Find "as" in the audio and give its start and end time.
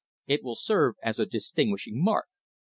1.03-1.19